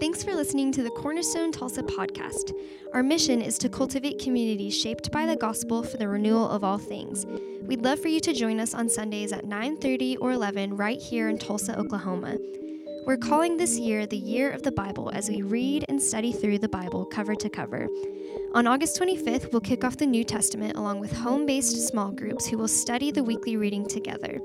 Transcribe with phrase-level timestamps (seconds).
[0.00, 2.52] Thanks for listening to the Cornerstone Tulsa podcast.
[2.94, 6.78] Our mission is to cultivate communities shaped by the gospel for the renewal of all
[6.78, 7.26] things.
[7.62, 11.28] We'd love for you to join us on Sundays at 9:30 or 11 right here
[11.28, 12.36] in Tulsa, Oklahoma.
[13.06, 16.58] We're calling this year the Year of the Bible as we read and study through
[16.58, 17.88] the Bible cover to cover.
[18.54, 22.46] On August 25th, we'll kick off the New Testament along with home based small groups
[22.46, 24.40] who will study the weekly reading together.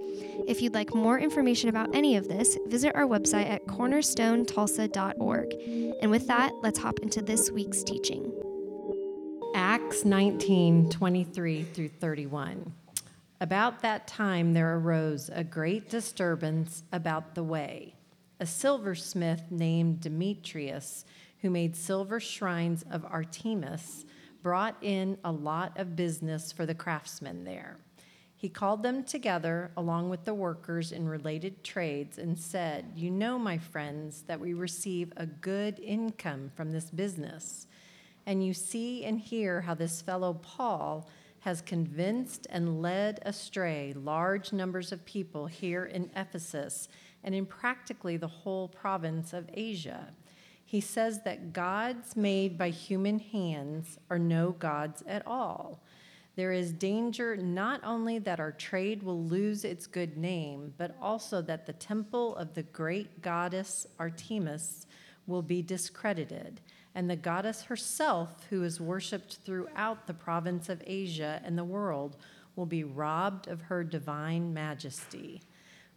[0.45, 5.53] If you'd like more information about any of this, visit our website at cornerstonetulsa.org.
[6.01, 8.29] And with that, let's hop into this week's teaching.
[9.55, 12.73] Acts 19 23 through 31.
[13.39, 17.95] About that time, there arose a great disturbance about the way
[18.39, 21.05] a silversmith named Demetrius,
[21.43, 24.05] who made silver shrines of Artemis,
[24.41, 27.77] brought in a lot of business for the craftsmen there.
[28.37, 33.37] He called them together along with the workers in related trades and said, You know,
[33.37, 37.67] my friends, that we receive a good income from this business.
[38.25, 41.09] And you see and hear how this fellow Paul
[41.41, 46.87] has convinced and led astray large numbers of people here in Ephesus
[47.21, 50.13] and in practically the whole province of Asia.
[50.73, 55.83] He says that gods made by human hands are no gods at all.
[56.35, 61.43] There is danger not only that our trade will lose its good name, but also
[61.43, 64.87] that the temple of the great goddess Artemis
[65.27, 66.59] will be discredited,
[66.95, 72.17] and the goddess herself, who is worshipped throughout the province of Asia and the world,
[72.55, 75.39] will be robbed of her divine majesty.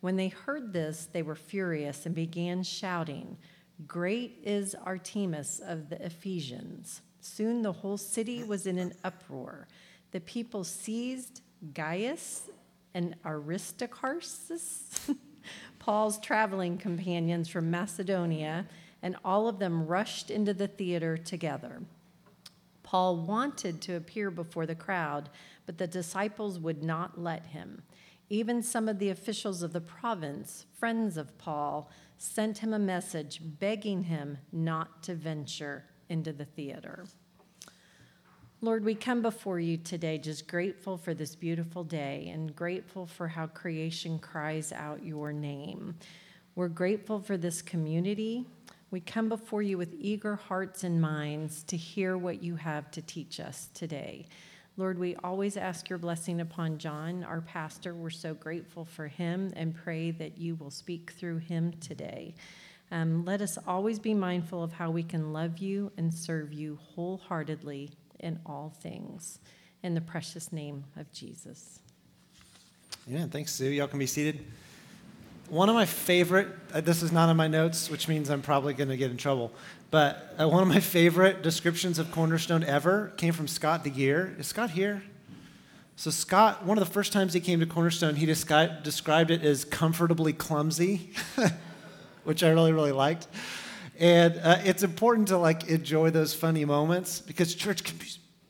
[0.03, 3.39] When they heard this, they were furious and began shouting,
[3.85, 7.03] Great is Artemis of the Ephesians.
[7.21, 9.69] Soon the whole city was in an uproar.
[10.13, 11.43] The people seized
[11.75, 12.49] Gaius
[12.95, 15.11] and Aristarchus,
[15.79, 18.67] Paul's traveling companions from Macedonia,
[19.03, 21.83] and all of them rushed into the theater together.
[22.83, 25.29] Paul wanted to appear before the crowd,
[25.67, 27.83] but the disciples would not let him.
[28.31, 33.41] Even some of the officials of the province, friends of Paul, sent him a message
[33.43, 37.05] begging him not to venture into the theater.
[38.63, 43.29] Lord, we come before you today just grateful for this beautiful day and grateful for
[43.29, 45.95] how creation cries out your name.
[46.55, 48.47] We're grateful for this community.
[48.91, 53.03] We come before you with eager hearts and minds to hear what you have to
[53.03, 54.27] teach us today.
[54.79, 57.95] Lord, we always ask your blessing upon John, our pastor.
[57.95, 62.35] We're so grateful for him and pray that you will speak through him today.
[62.91, 66.79] Um, let us always be mindful of how we can love you and serve you
[66.95, 69.39] wholeheartedly in all things.
[69.83, 71.81] In the precious name of Jesus.
[73.09, 73.31] Amen.
[73.31, 73.71] thanks, Sue.
[73.71, 74.45] Y'all can be seated.
[75.49, 78.75] One of my favorite, uh, this is not in my notes, which means I'm probably
[78.75, 79.53] going to get in trouble,
[79.93, 84.41] but uh, one of my favorite descriptions of Cornerstone ever came from Scott DeGear.
[84.41, 85.05] Is Scott here?
[85.95, 89.45] So, Scott, one of the first times he came to Cornerstone, he descri- described it
[89.45, 91.13] as comfortably clumsy,
[92.25, 93.29] which I really, really liked.
[94.01, 98.07] And uh, it's important to like enjoy those funny moments because church can be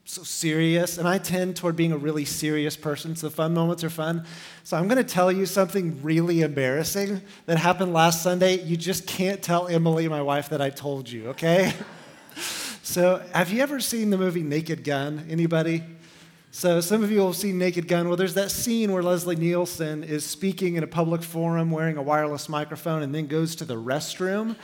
[0.09, 3.91] so serious, and I tend toward being a really serious person, so fun moments are
[3.91, 4.25] fun.
[4.63, 8.63] So I'm going to tell you something really embarrassing that happened last Sunday.
[8.63, 11.73] You just can't tell Emily, my wife, that I told you, okay?
[12.85, 15.27] so have you ever seen the movie Naked Gun?
[15.29, 15.83] Anybody?
[16.53, 18.07] So some of you will have seen Naked Gun.
[18.07, 22.03] Well, there's that scene where Leslie Nielsen is speaking in a public forum wearing a
[22.03, 24.55] wireless microphone and then goes to the restroom,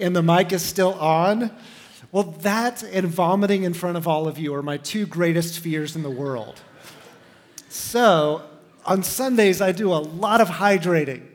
[0.00, 1.56] and the mic is still on.
[2.10, 5.94] Well, that and vomiting in front of all of you are my two greatest fears
[5.94, 6.60] in the world.
[7.68, 8.42] So,
[8.86, 11.26] on Sundays, I do a lot of hydrating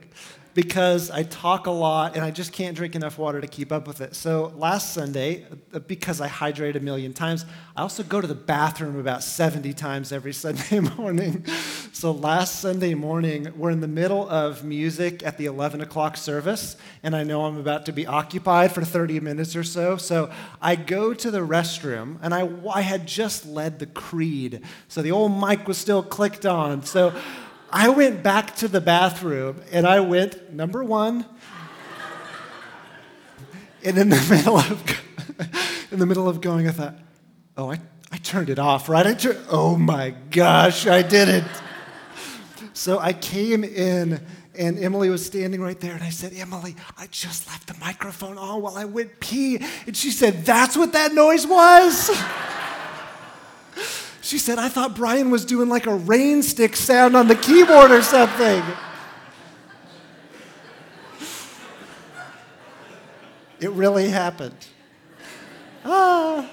[0.54, 3.88] because I talk a lot and I just can't drink enough water to keep up
[3.88, 4.16] with it.
[4.16, 8.36] So last Sunday, uh, because I hydrate a million times, I also go to the
[8.36, 11.46] bathroom about 70 times every Sunday morning.
[11.92, 16.76] So last Sunday morning, we're in the middle of music at the 11 o'clock service,
[17.02, 19.98] and I know I'm about to be occupied for 30 minutes or so.
[19.98, 24.62] So I go to the restroom, and I, I had just led the creed.
[24.88, 26.84] So the old mic was still clicked on.
[26.84, 27.14] So
[27.76, 31.26] I went back to the bathroom and I went, number one,
[33.84, 34.84] and in the middle of
[35.92, 36.96] in the middle of going, I thought,
[37.58, 37.80] oh, I,
[38.12, 39.08] I turned it off, right?
[39.08, 41.44] I turned, oh my gosh, I did it.
[42.74, 44.24] So I came in
[44.56, 48.38] and Emily was standing right there, and I said, Emily, I just left the microphone
[48.38, 49.60] on while I went pee.
[49.88, 52.12] And she said, That's what that noise was?
[54.34, 57.92] She said, I thought Brian was doing like a rain stick sound on the keyboard
[57.92, 58.64] or something.
[63.60, 64.58] It really happened.
[65.86, 66.50] Ah.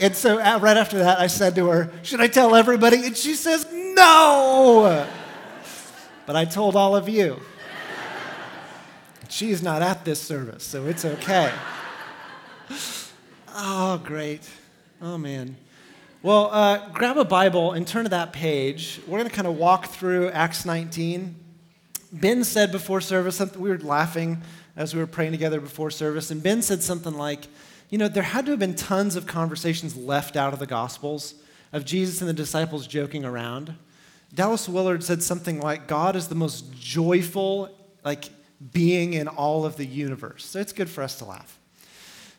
[0.00, 3.04] And so uh, right after that, I said to her, Should I tell everybody?
[3.04, 5.04] And she says, No.
[6.24, 7.40] But I told all of you.
[9.28, 11.52] She's not at this service, so it's okay.
[13.48, 14.48] Oh, great.
[15.00, 15.56] Oh, man.
[16.24, 19.00] Well, uh, grab a Bible and turn to that page.
[19.08, 21.34] We're going to kind of walk through Acts 19.
[22.12, 24.40] Ben said before service, something, we were laughing
[24.76, 27.48] as we were praying together before service, and Ben said something like,
[27.90, 31.34] you know, there had to have been tons of conversations left out of the Gospels
[31.72, 33.74] of Jesus and the disciples joking around.
[34.32, 37.68] Dallas Willard said something like, God is the most joyful,
[38.04, 38.26] like,
[38.70, 40.44] being in all of the universe.
[40.44, 41.58] So it's good for us to laugh.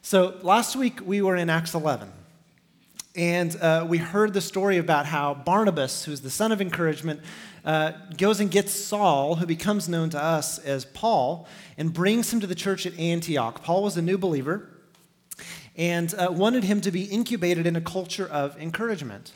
[0.01, 2.09] So last week we were in Acts 11.
[3.15, 7.21] And uh, we heard the story about how Barnabas, who's the son of encouragement,
[7.63, 12.39] uh, goes and gets Saul, who becomes known to us as Paul, and brings him
[12.39, 13.61] to the church at Antioch.
[13.61, 14.67] Paul was a new believer
[15.75, 19.31] and uh, wanted him to be incubated in a culture of encouragement.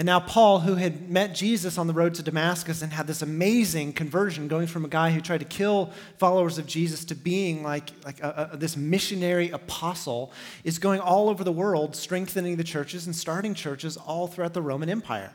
[0.00, 3.20] And now, Paul, who had met Jesus on the road to Damascus and had this
[3.20, 7.62] amazing conversion, going from a guy who tried to kill followers of Jesus to being
[7.62, 10.32] like, like a, a, this missionary apostle,
[10.64, 14.62] is going all over the world, strengthening the churches and starting churches all throughout the
[14.62, 15.34] Roman Empire.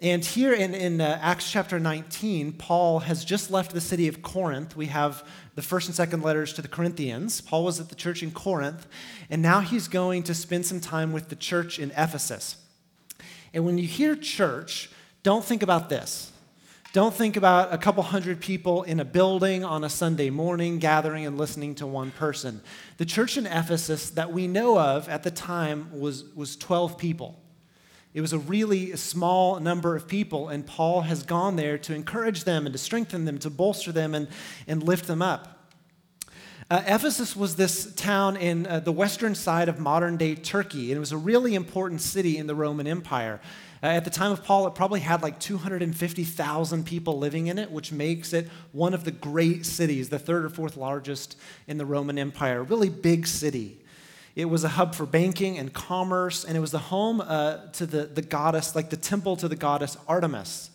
[0.00, 4.22] And here in, in uh, Acts chapter 19, Paul has just left the city of
[4.22, 4.74] Corinth.
[4.74, 5.22] We have
[5.54, 7.42] the first and second letters to the Corinthians.
[7.42, 8.86] Paul was at the church in Corinth,
[9.28, 12.56] and now he's going to spend some time with the church in Ephesus.
[13.54, 14.90] And when you hear church,
[15.22, 16.32] don't think about this.
[16.92, 21.24] Don't think about a couple hundred people in a building on a Sunday morning gathering
[21.24, 22.60] and listening to one person.
[22.98, 27.40] The church in Ephesus that we know of at the time was, was 12 people.
[28.12, 32.44] It was a really small number of people, and Paul has gone there to encourage
[32.44, 34.28] them and to strengthen them, to bolster them and,
[34.66, 35.61] and lift them up.
[36.72, 40.96] Uh, Ephesus was this town in uh, the western side of modern day Turkey, and
[40.96, 43.42] it was a really important city in the Roman Empire.
[43.82, 47.70] Uh, at the time of Paul, it probably had like 250,000 people living in it,
[47.70, 51.36] which makes it one of the great cities, the third or fourth largest
[51.66, 52.62] in the Roman Empire.
[52.62, 53.76] Really big city.
[54.34, 57.84] It was a hub for banking and commerce, and it was the home uh, to
[57.84, 60.70] the, the goddess, like the temple to the goddess Artemis.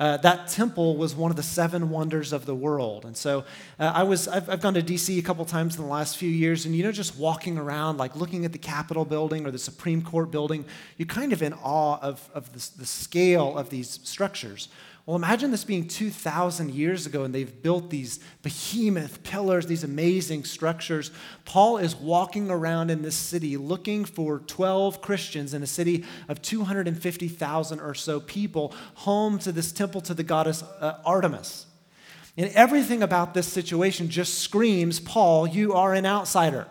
[0.00, 3.04] Uh, that temple was one of the seven wonders of the world.
[3.04, 3.44] And so
[3.78, 6.30] uh, I was, I've, I've, gone to DC a couple times in the last few
[6.30, 9.58] years, and you know, just walking around, like looking at the Capitol building or the
[9.58, 10.64] Supreme Court building,
[10.96, 14.70] you're kind of in awe of, of the, the scale of these structures.
[15.06, 20.44] Well, imagine this being 2,000 years ago and they've built these behemoth pillars, these amazing
[20.44, 21.10] structures.
[21.44, 26.42] Paul is walking around in this city looking for 12 Christians in a city of
[26.42, 31.66] 250,000 or so people, home to this temple to the goddess uh, Artemis.
[32.36, 36.68] And everything about this situation just screams, Paul, you are an outsider.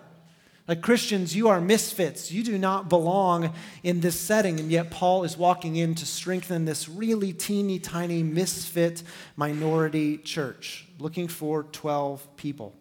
[0.70, 2.32] Like Christians, you are misfits.
[2.32, 4.60] You do not belong in this setting.
[4.60, 9.02] And yet, Paul is walking in to strengthen this really teeny tiny misfit
[9.36, 12.76] minority church, looking for 12 people.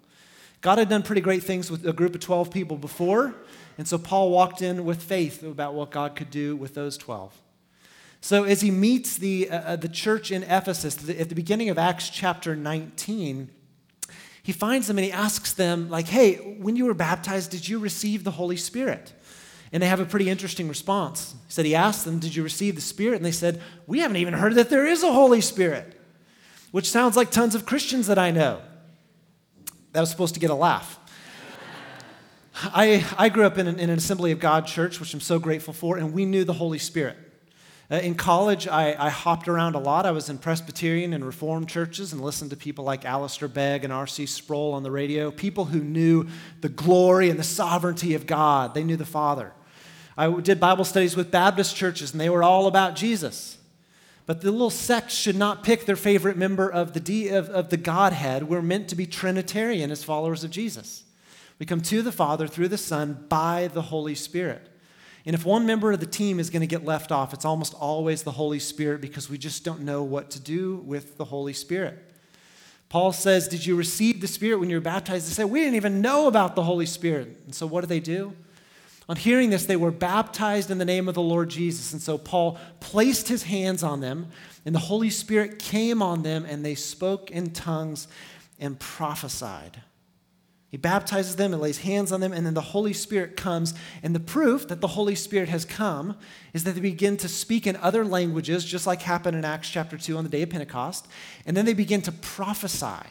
[0.60, 3.34] God had done pretty great things with a group of 12 people before.
[3.78, 7.40] And so, Paul walked in with faith about what God could do with those 12.
[8.20, 11.78] So, as he meets the, uh, uh the church in Ephesus at the beginning of
[11.78, 13.48] Acts chapter 19,
[14.48, 17.78] he finds them and he asks them, like, hey, when you were baptized, did you
[17.78, 19.12] receive the Holy Spirit?
[19.72, 21.34] And they have a pretty interesting response.
[21.48, 23.16] He said, he asked them, did you receive the Spirit?
[23.16, 26.00] And they said, we haven't even heard that there is a Holy Spirit,
[26.70, 28.62] which sounds like tons of Christians that I know.
[29.92, 30.98] That was supposed to get a laugh.
[32.62, 35.38] I, I grew up in an, in an Assembly of God church, which I'm so
[35.38, 37.18] grateful for, and we knew the Holy Spirit.
[37.90, 40.04] Uh, in college, I, I, hopped around a lot.
[40.04, 43.90] I was in Presbyterian and Reformed churches and listened to people like Alistair Begg and
[43.90, 44.26] R.C.
[44.26, 46.26] Sproul on the radio, people who knew
[46.60, 48.74] the glory and the sovereignty of God.
[48.74, 49.52] They knew the Father.
[50.18, 53.56] I did Bible studies with Baptist churches, and they were all about Jesus.
[54.26, 57.78] But the little sects should not pick their favorite member of the, of, of the
[57.78, 58.50] Godhead.
[58.50, 61.04] We're meant to be Trinitarian as followers of Jesus.
[61.58, 64.68] We come to the Father through the Son by the Holy Spirit.
[65.26, 67.74] And if one member of the team is going to get left off, it's almost
[67.74, 71.52] always the Holy Spirit because we just don't know what to do with the Holy
[71.52, 72.04] Spirit.
[72.88, 75.28] Paul says, Did you receive the Spirit when you were baptized?
[75.28, 77.36] They said, We didn't even know about the Holy Spirit.
[77.44, 78.34] And so what do they do?
[79.08, 81.92] On hearing this, they were baptized in the name of the Lord Jesus.
[81.92, 84.28] And so Paul placed his hands on them,
[84.66, 88.06] and the Holy Spirit came on them, and they spoke in tongues
[88.58, 89.82] and prophesied.
[90.70, 93.72] He baptizes them and lays hands on them, and then the Holy Spirit comes.
[94.02, 96.16] And the proof that the Holy Spirit has come
[96.52, 99.96] is that they begin to speak in other languages, just like happened in Acts chapter
[99.96, 101.08] 2 on the day of Pentecost.
[101.46, 103.08] And then they begin to prophesy.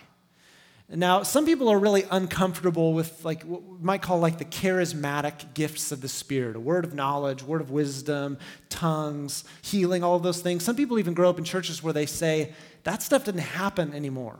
[0.90, 5.54] Now, some people are really uncomfortable with like what we might call like the charismatic
[5.54, 8.38] gifts of the Spirit, a word of knowledge, word of wisdom,
[8.70, 10.64] tongues, healing, all of those things.
[10.64, 14.40] Some people even grow up in churches where they say that stuff didn't happen anymore.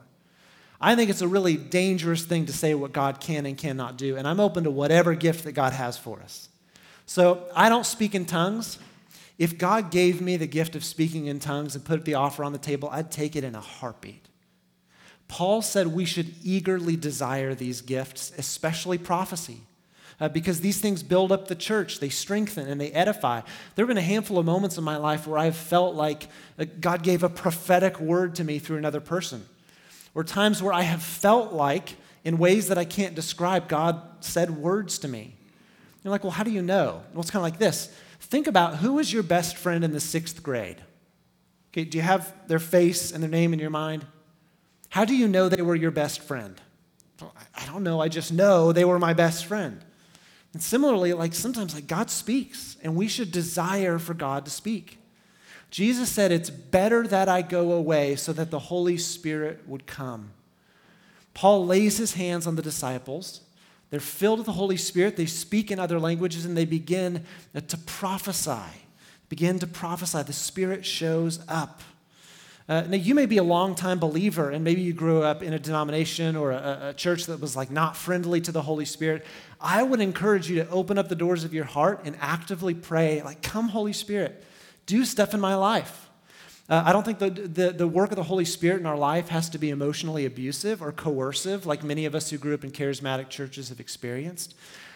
[0.80, 4.16] I think it's a really dangerous thing to say what God can and cannot do,
[4.16, 6.50] and I'm open to whatever gift that God has for us.
[7.06, 8.78] So I don't speak in tongues.
[9.38, 12.52] If God gave me the gift of speaking in tongues and put the offer on
[12.52, 14.28] the table, I'd take it in a heartbeat.
[15.28, 19.62] Paul said we should eagerly desire these gifts, especially prophecy,
[20.20, 23.42] uh, because these things build up the church, they strengthen and they edify.
[23.76, 26.66] There have been a handful of moments in my life where I've felt like uh,
[26.80, 29.46] God gave a prophetic word to me through another person,
[30.14, 34.50] or times where I have felt like, in ways that I can't describe, God said
[34.50, 35.36] words to me.
[36.04, 37.04] You're like, well, how do you know?
[37.14, 40.00] Well, it's kind of like this think about who was your best friend in the
[40.00, 40.84] sixth grade?
[41.72, 44.06] Okay, do you have their face and their name in your mind?
[44.90, 46.60] How do you know they were your best friend?
[47.22, 48.02] Well, I don't know.
[48.02, 49.84] I just know they were my best friend.
[50.54, 55.00] And similarly, like sometimes like God speaks, and we should desire for God to speak.
[55.70, 60.32] Jesus said, It's better that I go away so that the Holy Spirit would come.
[61.34, 63.42] Paul lays his hands on the disciples.
[63.90, 65.16] They're filled with the Holy Spirit.
[65.16, 67.24] They speak in other languages and they begin
[67.56, 68.84] to prophesy.
[69.30, 70.24] Begin to prophesy.
[70.24, 71.82] The Spirit shows up.
[72.70, 75.60] Uh, now, you may be a long-time believer, and maybe you grew up in a
[75.60, 79.26] denomination or a, a, church that was like not friendly to the Holy Spirit.
[79.62, 83.22] I would encourage you to open up the doors of your heart and actively pray,
[83.24, 84.44] like, "Come, Holy Spirit,
[84.88, 86.08] do stuff in my life."
[86.70, 89.30] Uh, I don't think the, the, the work of the Holy Spirit in our life
[89.30, 92.72] has to be emotionally abusive or coercive, like many of us who grew up in
[92.72, 94.54] charismatic churches have experienced.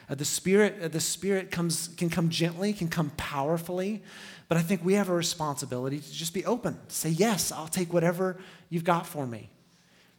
[0.10, 4.04] Uh, the Spirit, uh, the Spirit comes, can come gently, can come powerfully.
[4.50, 7.94] But I think we have a responsibility to just be open, say, Yes, I'll take
[7.94, 8.38] whatever
[8.70, 9.50] you've got for me.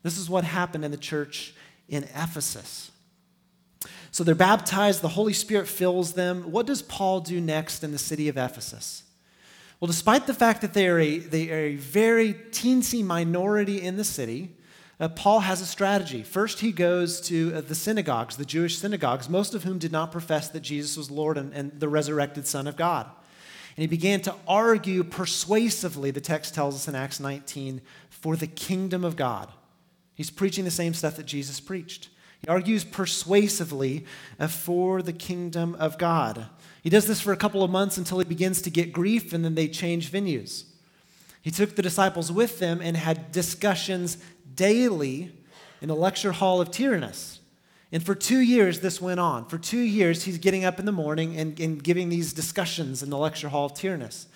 [0.03, 1.55] This is what happened in the church
[1.87, 2.91] in Ephesus.
[4.11, 6.51] So they're baptized, the Holy Spirit fills them.
[6.51, 9.03] What does Paul do next in the city of Ephesus?
[9.83, 13.97] Well, despite the fact that they are a, they are a very teensy minority in
[13.97, 14.55] the city,
[15.01, 16.23] uh, Paul has a strategy.
[16.23, 20.13] First, he goes to uh, the synagogues, the Jewish synagogues, most of whom did not
[20.13, 23.07] profess that Jesus was Lord and, and the resurrected Son of God.
[23.77, 28.47] And he began to argue persuasively, the text tells us in Acts 19, for the
[28.47, 29.49] kingdom of God.
[30.15, 32.09] He's preaching the same stuff that Jesus preached.
[32.41, 34.07] He argues persuasively
[34.39, 36.47] uh, for the kingdom of God.
[36.83, 39.45] He does this for a couple of months until he begins to get grief, and
[39.45, 40.65] then they change venues.
[41.41, 44.19] He took the disciples with them and had discussions
[44.55, 45.33] daily
[45.81, 47.41] in the lecture hall of Tyrannus.
[47.93, 49.47] And for two years, this went on.
[49.47, 53.11] For two years, he's getting up in the morning and, and giving these discussions in
[53.11, 54.27] the lecture hall of Tyrannus.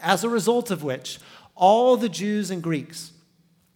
[0.00, 1.18] As a result of which,
[1.54, 3.12] all the Jews and Greeks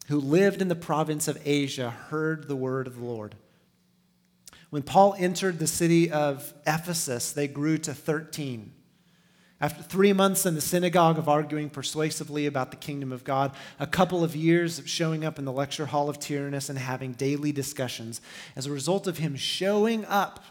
[0.09, 3.35] who lived in the province of Asia heard the word of the Lord.
[4.75, 8.73] When Paul entered the city of Ephesus, they grew to 13.
[9.61, 13.87] After three months in the synagogue of arguing persuasively about the kingdom of God, a
[13.87, 17.52] couple of years of showing up in the lecture hall of Tyrannus and having daily
[17.52, 18.21] discussions,
[18.57, 20.43] as a result of him showing up,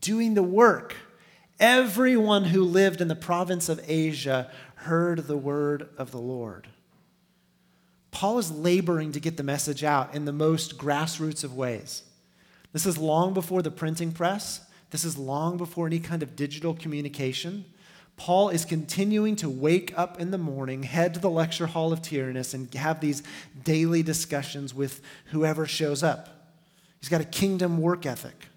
[0.00, 0.96] doing the work,
[1.60, 6.66] everyone who lived in the province of Asia heard the word of the Lord.
[8.10, 12.02] Paul is laboring to get the message out in the most grassroots of ways.
[12.72, 14.60] This is long before the printing press.
[14.90, 17.64] This is long before any kind of digital communication.
[18.16, 22.02] Paul is continuing to wake up in the morning, head to the lecture hall of
[22.02, 23.22] Tyrannus, and have these
[23.64, 26.28] daily discussions with whoever shows up.
[27.00, 28.48] He's got a kingdom work ethic.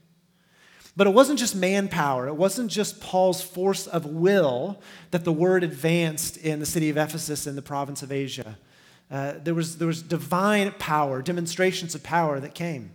[0.98, 5.63] But it wasn't just manpower, it wasn't just Paul's force of will that the word
[5.63, 8.58] advanced in the city of Ephesus in the province of Asia.
[9.10, 12.91] Uh, there, was, there was divine power, demonstrations of power that came.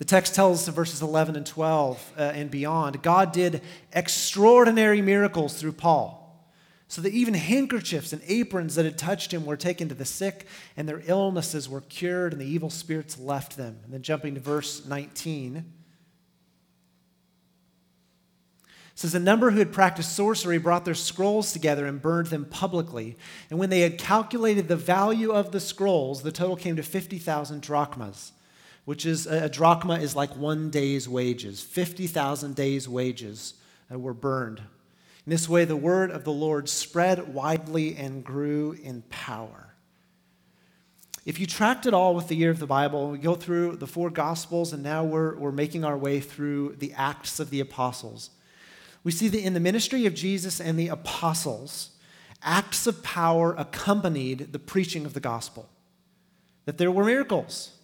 [0.00, 3.60] The text tells us in verses 11 and 12 uh, and beyond God did
[3.92, 6.16] extraordinary miracles through Paul.
[6.88, 10.46] So that even handkerchiefs and aprons that had touched him were taken to the sick,
[10.74, 13.80] and their illnesses were cured, and the evil spirits left them.
[13.84, 15.70] And then jumping to verse 19.
[18.94, 23.18] says a number who had practiced sorcery brought their scrolls together and burned them publicly.
[23.50, 27.60] And when they had calculated the value of the scrolls, the total came to 50,000
[27.60, 28.32] drachmas
[28.90, 31.62] which is a drachma is like one day's wages.
[31.62, 33.54] 50,000 days' wages
[33.88, 34.58] were burned.
[34.58, 39.74] In this way, the word of the Lord spread widely and grew in power.
[41.24, 43.86] If you tracked it all with the year of the Bible, we go through the
[43.86, 48.30] four Gospels, and now we're, we're making our way through the Acts of the Apostles.
[49.04, 51.90] We see that in the ministry of Jesus and the apostles,
[52.42, 55.68] acts of power accompanied the preaching of the gospel.
[56.64, 57.76] That there were miracles,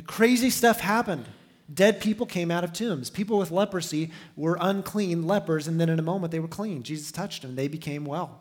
[0.00, 1.26] The crazy stuff happened.
[1.72, 3.10] Dead people came out of tombs.
[3.10, 6.82] People with leprosy were unclean lepers, and then in a moment they were clean.
[6.82, 8.40] Jesus touched them, they became well.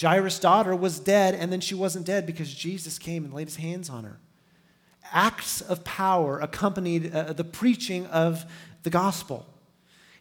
[0.00, 3.56] Jairus' daughter was dead, and then she wasn't dead because Jesus came and laid his
[3.56, 4.18] hands on her.
[5.12, 8.46] Acts of power accompanied uh, the preaching of
[8.82, 9.44] the gospel.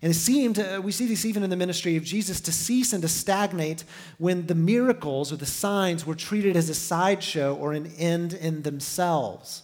[0.02, 2.92] And it seemed, uh, we see this even in the ministry of Jesus, to cease
[2.92, 3.86] and to stagnate
[4.18, 8.64] when the miracles or the signs were treated as a sideshow or an end in
[8.64, 9.64] themselves.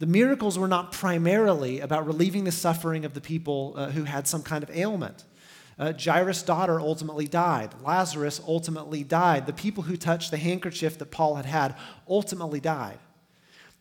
[0.00, 4.26] The miracles were not primarily about relieving the suffering of the people uh, who had
[4.26, 5.24] some kind of ailment.
[5.78, 7.74] Uh, Jairus' daughter ultimately died.
[7.84, 9.44] Lazarus ultimately died.
[9.44, 11.76] The people who touched the handkerchief that Paul had had
[12.08, 12.98] ultimately died.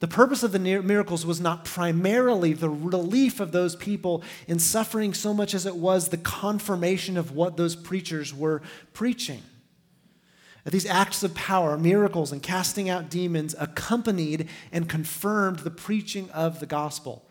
[0.01, 5.13] The purpose of the miracles was not primarily the relief of those people in suffering
[5.13, 8.61] so much as it was the confirmation of what those preachers were
[8.93, 9.41] preaching.
[10.65, 16.59] These acts of power, miracles, and casting out demons accompanied and confirmed the preaching of
[16.59, 17.25] the gospel.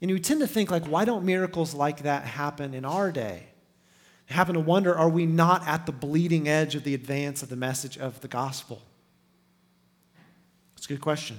[0.00, 3.44] And you tend to think, like, why don't miracles like that happen in our day?
[4.30, 7.48] I happen to wonder, are we not at the bleeding edge of the advance of
[7.50, 8.80] the message of the gospel?
[10.76, 11.38] It's a good question.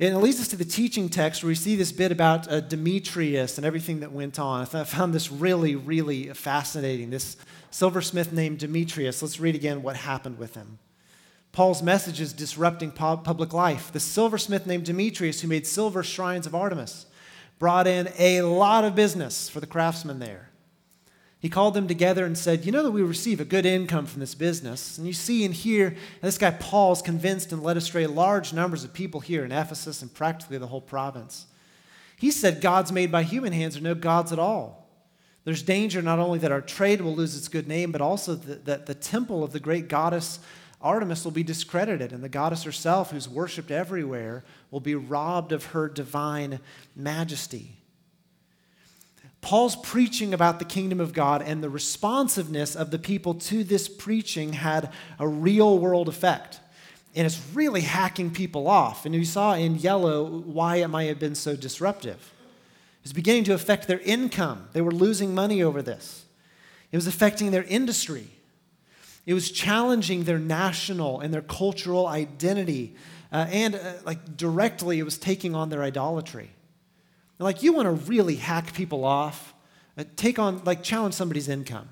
[0.00, 2.60] And it leads us to the teaching text where we see this bit about uh,
[2.60, 4.60] Demetrius and everything that went on.
[4.72, 7.10] I found this really, really fascinating.
[7.10, 7.36] This
[7.72, 9.20] silversmith named Demetrius.
[9.22, 10.78] Let's read again what happened with him.
[11.50, 13.90] Paul's message is disrupting public life.
[13.90, 17.06] The silversmith named Demetrius, who made silver shrines of Artemis,
[17.58, 20.47] brought in a lot of business for the craftsmen there.
[21.40, 24.20] He called them together and said, You know that we receive a good income from
[24.20, 24.98] this business.
[24.98, 28.82] And you see and hear, this guy Paul is convinced and led astray large numbers
[28.82, 31.46] of people here in Ephesus and practically the whole province.
[32.16, 34.88] He said, Gods made by human hands are no gods at all.
[35.44, 38.64] There's danger not only that our trade will lose its good name, but also that,
[38.64, 40.40] that the temple of the great goddess
[40.80, 45.66] Artemis will be discredited, and the goddess herself, who's worshiped everywhere, will be robbed of
[45.66, 46.60] her divine
[46.94, 47.77] majesty.
[49.40, 53.88] Paul's preaching about the kingdom of God and the responsiveness of the people to this
[53.88, 56.60] preaching had a real world effect.
[57.14, 59.06] And it's really hacking people off.
[59.06, 62.16] And you saw in yellow why it might have been so disruptive.
[62.16, 64.68] It was beginning to affect their income.
[64.72, 66.24] They were losing money over this.
[66.90, 68.28] It was affecting their industry.
[69.24, 72.96] It was challenging their national and their cultural identity.
[73.30, 76.50] Uh, and uh, like directly, it was taking on their idolatry.
[77.38, 79.54] Like, you want to really hack people off,
[79.96, 81.88] uh, take on, like, challenge somebody's income.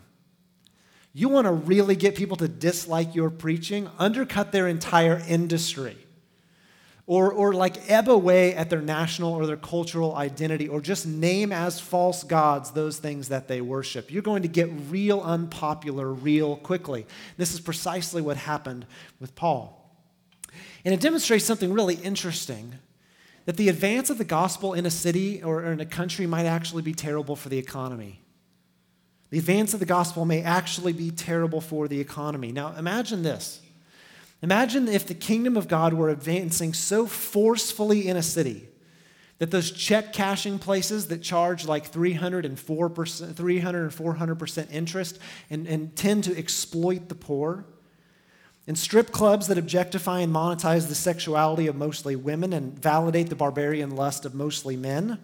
[1.12, 5.96] You want to really get people to dislike your preaching, undercut their entire industry.
[7.08, 11.52] Or, or like ebb away at their national or their cultural identity, or just name
[11.52, 14.10] as false gods those things that they worship.
[14.10, 17.06] You're going to get real unpopular real quickly.
[17.36, 18.86] This is precisely what happened
[19.20, 19.88] with Paul.
[20.84, 22.74] And it demonstrates something really interesting
[23.46, 26.82] that the advance of the gospel in a city or in a country might actually
[26.82, 28.20] be terrible for the economy.
[29.30, 32.52] The advance of the gospel may actually be terrible for the economy.
[32.52, 33.60] Now, imagine this.
[34.42, 38.68] Imagine if the kingdom of God were advancing so forcefully in a city
[39.38, 45.18] that those check cashing places that charge like 304%, 300 and 400% interest
[45.50, 47.66] and, and tend to exploit the poor,
[48.66, 53.36] in strip clubs that objectify and monetize the sexuality of mostly women and validate the
[53.36, 55.18] barbarian lust of mostly men.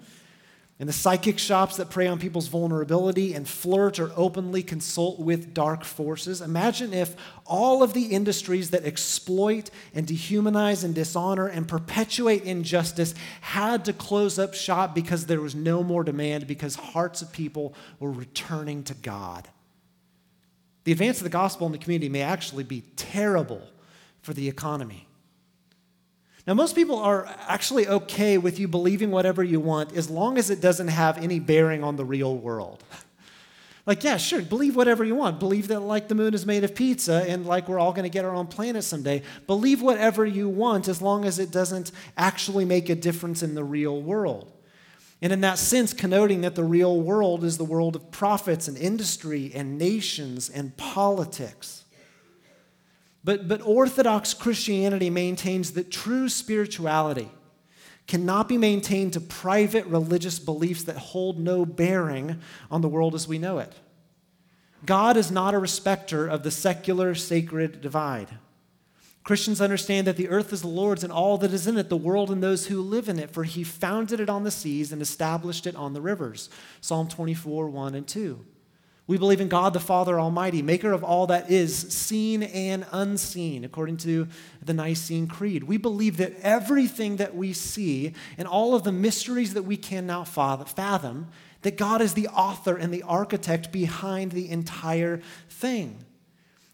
[0.79, 5.55] In the psychic shops that prey on people's vulnerability and flirt or openly consult with
[5.55, 6.41] dark forces.
[6.41, 7.15] Imagine if
[7.47, 13.93] all of the industries that exploit and dehumanize and dishonor and perpetuate injustice had to
[13.93, 18.83] close up shop because there was no more demand because hearts of people were returning
[18.83, 19.49] to God.
[20.85, 23.63] The advance of the gospel in the community may actually be terrible
[24.23, 25.07] for the economy.
[26.47, 30.51] Now, most people are actually okay with you believing whatever you want as long as
[30.51, 32.83] it doesn't have any bearing on the real world.
[33.85, 35.41] Like, yeah, sure, believe whatever you want.
[35.41, 38.09] Believe that, like, the moon is made of pizza and, like, we're all going to
[38.09, 39.23] get our own planet someday.
[39.49, 43.65] Believe whatever you want as long as it doesn't actually make a difference in the
[43.65, 44.53] real world.
[45.23, 48.77] And in that sense, connoting that the real world is the world of profits and
[48.77, 51.85] industry and nations and politics.
[53.23, 57.31] But, but Orthodox Christianity maintains that true spirituality
[58.09, 63.29] cannot be maintained to private religious beliefs that hold no bearing on the world as
[63.29, 63.73] we know it.
[64.85, 68.27] God is not a respecter of the secular sacred divide.
[69.25, 71.97] Christians understand that the earth is the Lord's and all that is in it, the
[71.97, 75.01] world and those who live in it, for he founded it on the seas and
[75.01, 76.51] established it on the rivers.
[76.81, 78.45] Psalm 24, 1 and 2.
[79.07, 83.65] We believe in God the Father Almighty, maker of all that is seen and unseen,
[83.65, 84.29] according to
[84.65, 85.65] the Nicene Creed.
[85.65, 90.07] We believe that everything that we see and all of the mysteries that we can
[90.07, 91.29] now fathom,
[91.63, 96.02] that God is the author and the architect behind the entire thing.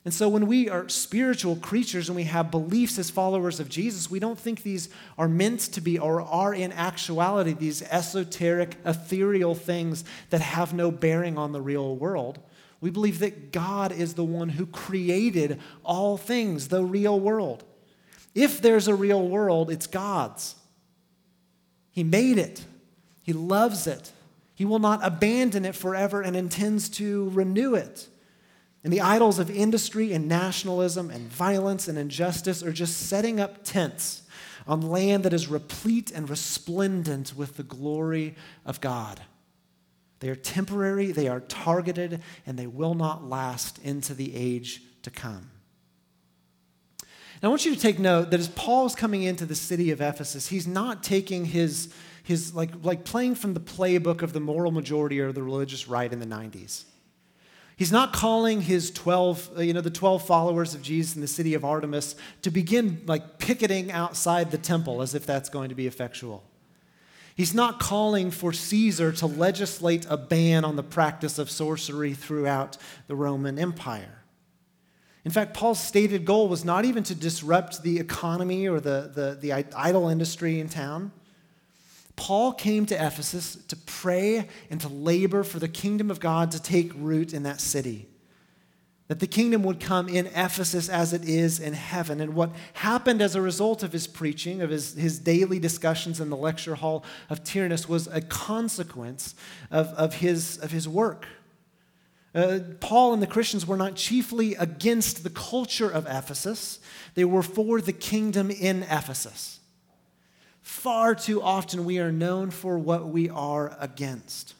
[0.08, 4.10] And so, when we are spiritual creatures and we have beliefs as followers of Jesus,
[4.10, 9.54] we don't think these are meant to be or are in actuality these esoteric, ethereal
[9.54, 12.38] things that have no bearing on the real world.
[12.80, 17.62] We believe that God is the one who created all things, the real world.
[18.34, 20.54] If there's a real world, it's God's.
[21.90, 22.64] He made it,
[23.20, 24.10] He loves it,
[24.54, 28.08] He will not abandon it forever and intends to renew it.
[28.88, 33.62] And the idols of industry and nationalism and violence and injustice are just setting up
[33.62, 34.22] tents
[34.66, 39.20] on land that is replete and resplendent with the glory of God.
[40.20, 45.10] They are temporary, they are targeted, and they will not last into the age to
[45.10, 45.50] come.
[47.42, 49.90] Now, I want you to take note that as Paul is coming into the city
[49.90, 54.40] of Ephesus, he's not taking his, his like, like playing from the playbook of the
[54.40, 56.84] moral majority or the religious right in the 90s.
[57.78, 61.28] He's not calling his 12, uh, you know, the 12 followers of Jesus in the
[61.28, 65.76] city of Artemis to begin like picketing outside the temple as if that's going to
[65.76, 66.42] be effectual.
[67.36, 72.76] He's not calling for Caesar to legislate a ban on the practice of sorcery throughout
[73.06, 74.24] the Roman Empire.
[75.24, 79.38] In fact, Paul's stated goal was not even to disrupt the economy or the, the,
[79.40, 81.12] the idol industry in town.
[82.28, 86.62] Paul came to Ephesus to pray and to labor for the kingdom of God to
[86.62, 88.06] take root in that city.
[89.06, 92.20] That the kingdom would come in Ephesus as it is in heaven.
[92.20, 96.28] And what happened as a result of his preaching, of his, his daily discussions in
[96.28, 99.34] the lecture hall of Tyrannus, was a consequence
[99.70, 101.26] of, of, his, of his work.
[102.34, 106.78] Uh, Paul and the Christians were not chiefly against the culture of Ephesus,
[107.14, 109.57] they were for the kingdom in Ephesus.
[110.68, 114.52] Far too often we are known for what we are against.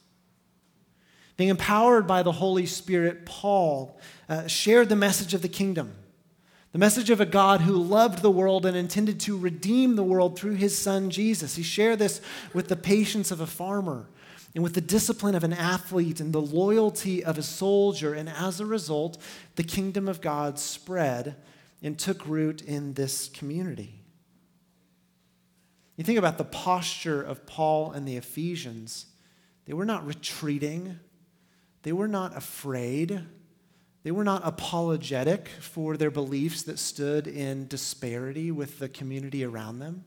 [1.37, 5.92] Being empowered by the Holy Spirit, Paul uh, shared the message of the kingdom,
[6.73, 10.38] the message of a God who loved the world and intended to redeem the world
[10.38, 11.57] through his son Jesus.
[11.57, 12.23] He shared this
[12.55, 14.09] with the patience of a farmer
[14.55, 18.14] and with the discipline of an athlete and the loyalty of a soldier.
[18.14, 19.18] And as a result,
[19.57, 21.37] the kingdom of God spread
[21.83, 23.97] and took root in this community.
[25.98, 29.06] You think about the posture of Paul and the Ephesians.
[29.66, 31.00] They were not retreating,
[31.82, 33.24] they were not afraid,
[34.04, 39.80] they were not apologetic for their beliefs that stood in disparity with the community around
[39.80, 40.04] them.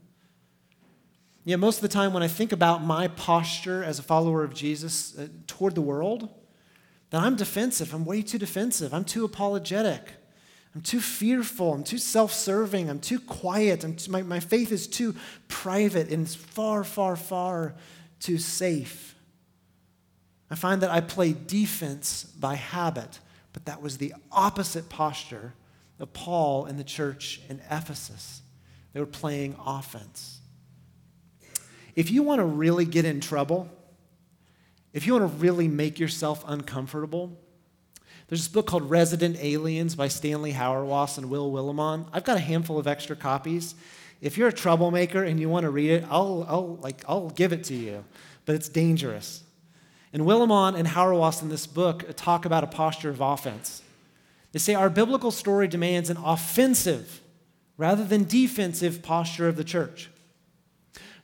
[1.44, 4.54] Yeah, most of the time when I think about my posture as a follower of
[4.54, 6.30] Jesus uh, toward the world,
[7.10, 7.94] that I'm defensive.
[7.94, 8.94] I'm way too defensive.
[8.94, 10.14] I'm too apologetic.
[10.74, 11.74] I'm too fearful.
[11.74, 12.90] I'm too self serving.
[12.90, 13.84] I'm too quiet.
[13.84, 15.16] I'm too, my, my faith is too
[15.48, 17.76] private and it's far, far, far
[18.20, 19.16] too safe.
[20.50, 23.20] I find that I play defense by habit,
[23.54, 25.54] but that was the opposite posture
[26.00, 28.42] of Paul and the church in Ephesus.
[28.94, 30.40] They were playing offense.
[31.96, 33.70] If you want to really get in trouble,
[34.94, 37.38] if you want to really make yourself uncomfortable,
[38.32, 42.06] there's this book called Resident Aliens by Stanley Hauerwas and Will Willimon.
[42.14, 43.76] I've got a handful of extra copies.
[44.22, 47.52] If you're a troublemaker and you want to read it, I'll, I'll, like, I'll give
[47.52, 48.06] it to you,
[48.46, 49.44] but it's dangerous.
[50.14, 53.84] And Willimon and Hauerwas in this book talk about a posture of offense.
[54.54, 57.20] They say our biblical story demands an offensive
[57.76, 60.10] rather than defensive posture of the church.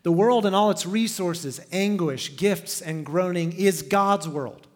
[0.03, 4.66] The world and all its resources, anguish, gifts, and groaning is God's world.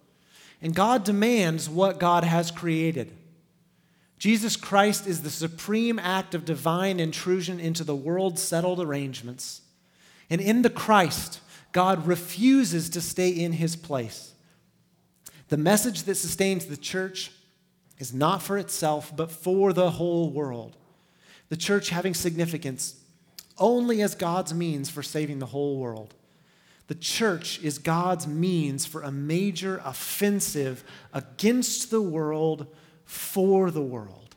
[0.61, 3.11] And God demands what God has created.
[4.19, 9.61] Jesus Christ is the supreme act of divine intrusion into the world's settled arrangements.
[10.29, 11.39] And in the Christ,
[11.71, 14.33] God refuses to stay in his place.
[15.49, 17.31] The message that sustains the church
[17.97, 20.77] is not for itself, but for the whole world.
[21.49, 22.95] The church having significance
[23.57, 26.13] only as God's means for saving the whole world.
[26.87, 32.67] The church is God's means for a major offensive against the world
[33.05, 34.35] for the world.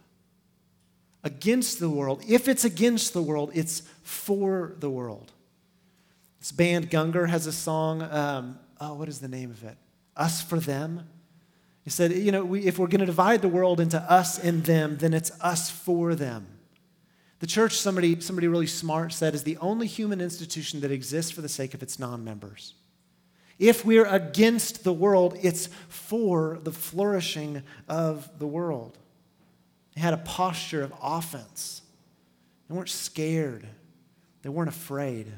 [1.23, 2.23] Against the world.
[2.29, 5.33] If it's against the world, it's for the world.
[6.39, 8.03] This band Gungor has a song.
[8.03, 9.77] Um, oh, what is the name of it?
[10.17, 11.09] Us for Them.
[11.85, 14.65] He said, you know, we, if we're going to divide the world into us and
[14.65, 16.47] them, then it's us for them.
[17.41, 21.41] The church, somebody, somebody really smart said, is the only human institution that exists for
[21.41, 22.75] the sake of its non members.
[23.59, 28.99] If we're against the world, it's for the flourishing of the world.
[29.95, 31.83] They had a posture of offense.
[32.69, 33.67] They weren't scared,
[34.43, 35.33] they weren't afraid.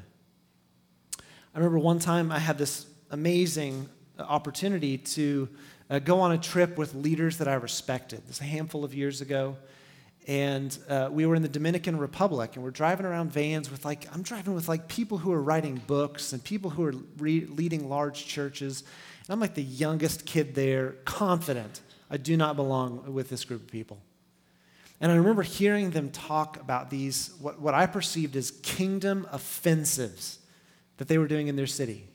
[1.19, 5.49] I remember one time I had this amazing opportunity to
[5.89, 8.21] uh, go on a trip with leaders that I respected.
[8.27, 9.57] This a handful of years ago.
[10.27, 14.13] And uh, we were in the Dominican Republic, and we're driving around vans with like,
[14.13, 17.87] I'm driving with like people who are writing books and people who are re- leading
[17.87, 18.83] large churches.
[19.25, 23.61] And I'm like the youngest kid there, confident I do not belong with this group
[23.61, 23.99] of people.
[24.99, 30.39] And I remember hearing them talk about these, what, what I perceived as kingdom offensives
[30.97, 32.05] that they were doing in their city.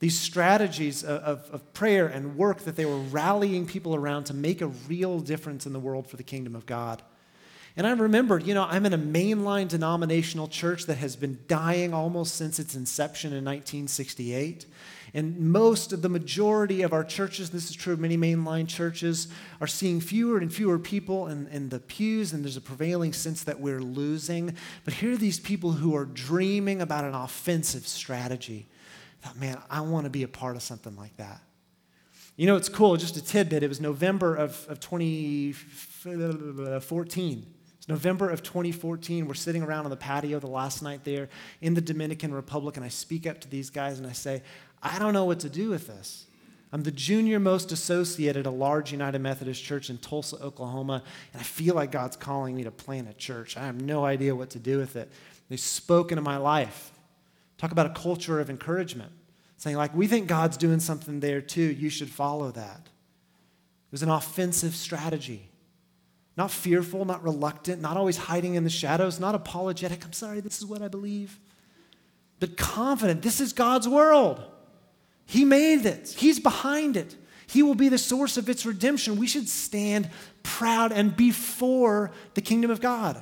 [0.00, 4.34] These strategies of, of, of, prayer and work that they were rallying people around to
[4.34, 7.02] make a real difference in the world for the kingdom of God.
[7.76, 11.94] And I remembered, you know, I'm in a mainline denominational church that has been dying
[11.94, 14.66] almost since its inception in 1968.
[15.12, 19.26] And most of the majority of our churches, this is true of many mainline churches,
[19.60, 23.42] are seeing fewer and fewer people in, in the pews, and there's a prevailing sense
[23.44, 24.54] that we're losing.
[24.84, 28.68] But here are these people who are dreaming about an offensive strategy.
[29.22, 31.40] I thought, man, I want to be a part of something like that.
[32.36, 33.62] You know, it's cool, just a tidbit.
[33.62, 37.46] It was November of, of 2014.
[37.80, 39.26] It's November of 2014.
[39.26, 41.30] We're sitting around on the patio the last night there
[41.62, 44.42] in the Dominican Republic, and I speak up to these guys and I say,
[44.82, 46.26] I don't know what to do with this.
[46.74, 51.40] I'm the junior most associate at a large United Methodist church in Tulsa, Oklahoma, and
[51.40, 53.56] I feel like God's calling me to plant a church.
[53.56, 55.10] I have no idea what to do with it.
[55.48, 56.92] They spoke into my life.
[57.56, 59.12] Talk about a culture of encouragement,
[59.56, 61.62] saying, like, we think God's doing something there too.
[61.62, 62.80] You should follow that.
[62.82, 65.49] It was an offensive strategy.
[66.40, 70.02] Not fearful, not reluctant, not always hiding in the shadows, not apologetic.
[70.06, 71.38] I'm sorry, this is what I believe.
[72.38, 74.42] But confident, this is God's world.
[75.26, 77.14] He made it, He's behind it.
[77.46, 79.18] He will be the source of its redemption.
[79.18, 80.08] We should stand
[80.42, 83.20] proud and before the kingdom of God.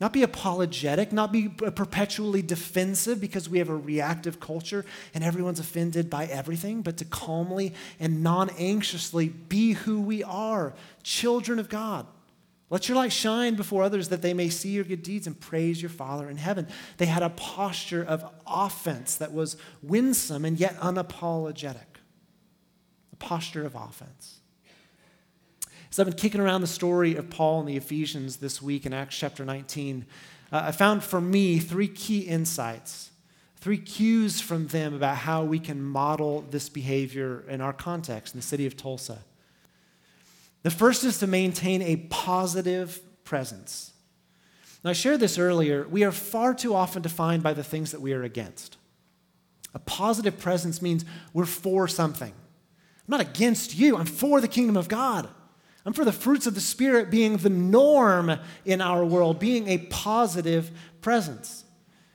[0.00, 5.60] Not be apologetic, not be perpetually defensive because we have a reactive culture and everyone's
[5.60, 11.68] offended by everything, but to calmly and non anxiously be who we are children of
[11.68, 12.06] God.
[12.68, 15.80] Let your light shine before others that they may see your good deeds and praise
[15.80, 16.66] your Father in heaven.
[16.96, 22.00] They had a posture of offense that was winsome and yet unapologetic.
[23.12, 24.40] A posture of offense.
[25.90, 28.92] As I've been kicking around the story of Paul and the Ephesians this week in
[28.92, 30.04] Acts chapter 19,
[30.50, 33.12] uh, I found for me three key insights,
[33.56, 38.40] three cues from them about how we can model this behavior in our context in
[38.40, 39.20] the city of Tulsa.
[40.66, 43.92] The first is to maintain a positive presence.
[44.82, 45.86] Now, I shared this earlier.
[45.86, 48.76] We are far too often defined by the things that we are against.
[49.74, 52.32] A positive presence means we're for something.
[52.32, 55.28] I'm not against you, I'm for the kingdom of God.
[55.84, 59.78] I'm for the fruits of the Spirit being the norm in our world, being a
[59.78, 61.62] positive presence.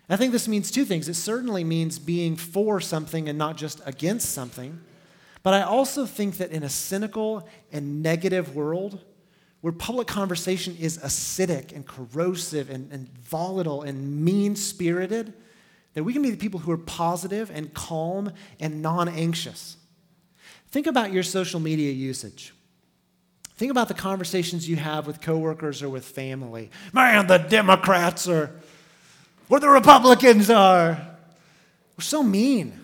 [0.09, 1.07] I think this means two things.
[1.07, 4.81] It certainly means being for something and not just against something.
[5.43, 8.99] But I also think that in a cynical and negative world,
[9.62, 15.34] where public conversation is acidic and corrosive and, and volatile and mean spirited,
[15.93, 19.77] that we can be the people who are positive and calm and non anxious.
[20.69, 22.54] Think about your social media usage.
[23.56, 26.71] Think about the conversations you have with coworkers or with family.
[26.93, 28.56] Man, the Democrats are,
[29.49, 30.97] or the Republicans are.
[31.97, 32.80] We're so mean.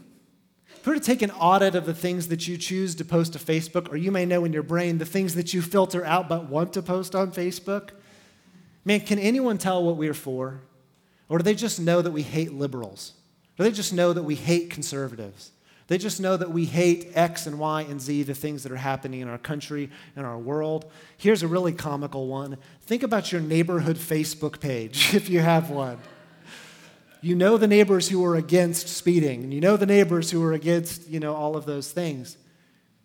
[0.87, 3.91] Were to take an audit of the things that you choose to post to Facebook,
[3.91, 6.71] or you may know in your brain the things that you filter out but want
[6.73, 7.89] to post on Facebook,
[8.85, 10.61] man, can anyone tell what we're for?
[11.27, 13.11] Or do they just know that we hate liberals?
[13.57, 15.51] Do they just know that we hate conservatives?
[15.87, 18.77] They just know that we hate X and Y and Z, the things that are
[18.77, 20.89] happening in our country and our world.
[21.17, 22.57] Here's a really comical one.
[22.83, 25.97] Think about your neighborhood Facebook page, if you have one.
[27.21, 30.53] You know the neighbors who are against speeding, and you know the neighbors who are
[30.53, 32.37] against, you know, all of those things.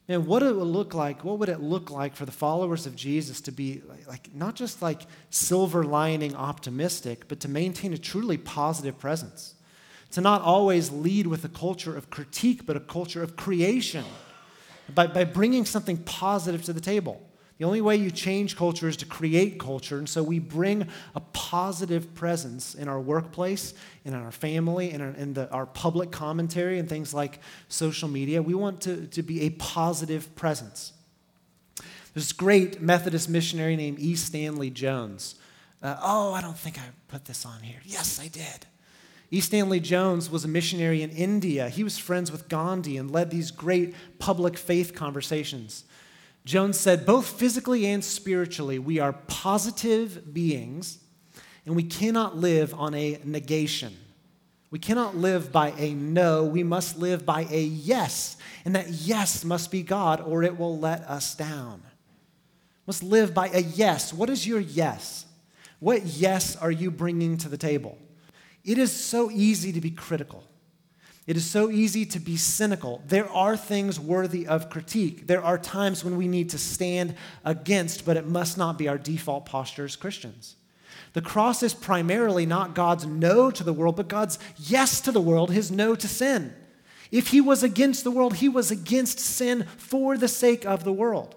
[0.08, 2.96] And what it would look like, what would it look like for the followers of
[2.96, 8.36] Jesus to be like, not just like silver lining optimistic, but to maintain a truly
[8.36, 9.54] positive presence?
[10.12, 14.04] To not always lead with a culture of critique, but a culture of creation
[14.94, 17.22] by, by bringing something positive to the table.
[17.62, 19.96] The only way you change culture is to create culture.
[19.96, 25.10] And so we bring a positive presence in our workplace, in our family, in, our,
[25.10, 28.42] in the, our public commentary, and things like social media.
[28.42, 30.92] We want to, to be a positive presence.
[31.76, 34.16] There's this great Methodist missionary named E.
[34.16, 35.36] Stanley Jones.
[35.80, 37.78] Uh, oh, I don't think I put this on here.
[37.84, 38.66] Yes, I did.
[39.30, 39.38] E.
[39.38, 41.68] Stanley Jones was a missionary in India.
[41.68, 45.84] He was friends with Gandhi and led these great public faith conversations.
[46.44, 50.98] Jones said, both physically and spiritually, we are positive beings,
[51.64, 53.96] and we cannot live on a negation.
[54.70, 58.36] We cannot live by a no, we must live by a yes.
[58.64, 61.82] And that yes must be God, or it will let us down.
[62.86, 64.12] Must live by a yes.
[64.12, 65.26] What is your yes?
[65.78, 67.98] What yes are you bringing to the table?
[68.64, 70.44] It is so easy to be critical.
[71.26, 73.02] It is so easy to be cynical.
[73.06, 75.28] There are things worthy of critique.
[75.28, 78.98] There are times when we need to stand against, but it must not be our
[78.98, 80.56] default posture as Christians.
[81.12, 85.20] The cross is primarily not God's no to the world, but God's yes to the
[85.20, 86.54] world, his no to sin.
[87.12, 90.92] If he was against the world, he was against sin for the sake of the
[90.92, 91.36] world.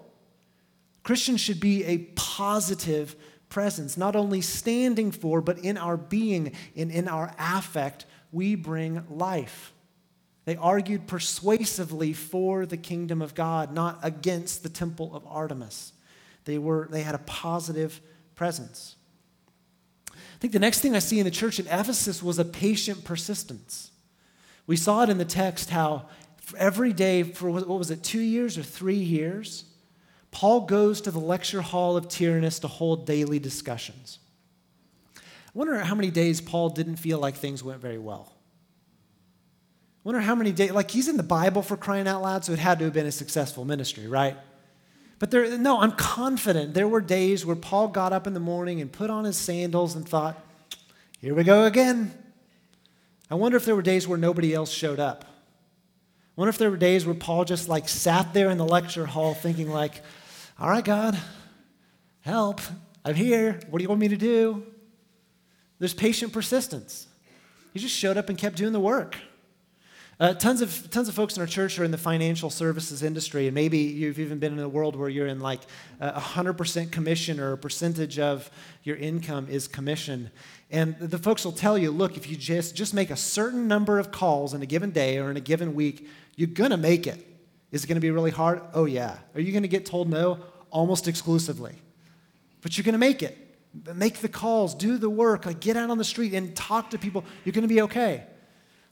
[1.04, 3.14] Christians should be a positive
[3.48, 9.04] presence, not only standing for, but in our being and in our affect, we bring
[9.08, 9.72] life.
[10.46, 15.92] They argued persuasively for the kingdom of God, not against the temple of Artemis.
[16.44, 18.00] They, were, they had a positive
[18.36, 18.94] presence.
[20.12, 23.02] I think the next thing I see in the church in Ephesus was a patient
[23.04, 23.90] persistence.
[24.68, 26.06] We saw it in the text how
[26.56, 29.64] every day for what was it, two years or three years,
[30.30, 34.20] Paul goes to the lecture hall of Tyrannus to hold daily discussions.
[35.16, 35.20] I
[35.54, 38.35] wonder how many days Paul didn't feel like things went very well.
[40.06, 42.60] Wonder how many days, like he's in the Bible for crying out loud, so it
[42.60, 44.36] had to have been a successful ministry, right?
[45.18, 48.80] But there, no, I'm confident there were days where Paul got up in the morning
[48.80, 50.40] and put on his sandals and thought,
[51.18, 52.16] here we go again.
[53.32, 55.24] I wonder if there were days where nobody else showed up.
[55.24, 59.06] I wonder if there were days where Paul just like sat there in the lecture
[59.06, 60.02] hall thinking like,
[60.60, 61.18] all right, God,
[62.20, 62.60] help.
[63.04, 63.58] I'm here.
[63.70, 64.68] What do you want me to do?
[65.80, 67.08] There's patient persistence.
[67.72, 69.16] He just showed up and kept doing the work.
[70.18, 73.46] Uh, tons, of, tons of folks in our church are in the financial services industry,
[73.48, 75.60] and maybe you've even been in a world where you're in like
[76.00, 78.50] a 100% commission or a percentage of
[78.82, 80.30] your income is commission.
[80.70, 83.98] And the folks will tell you look, if you just, just make a certain number
[83.98, 87.22] of calls in a given day or in a given week, you're to make it.
[87.70, 88.62] Is it to be really hard?
[88.72, 89.18] Oh, yeah.
[89.34, 90.38] Are you to get told no?
[90.70, 91.74] Almost exclusively.
[92.62, 93.36] But you're to make it.
[93.94, 96.98] Make the calls, do the work, like get out on the street and talk to
[96.98, 97.22] people.
[97.44, 98.24] You're to be okay.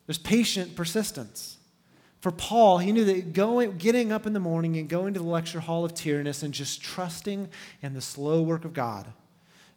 [0.07, 1.59] There's patient persistence.
[2.21, 5.27] For Paul, he knew that going, getting up in the morning and going to the
[5.27, 7.49] lecture hall of Tyrannus and just trusting
[7.83, 9.07] in the slow work of God,